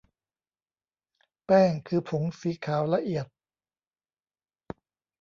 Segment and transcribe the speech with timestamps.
[1.45, 3.25] แป้งคือผงสีขาวละเอียด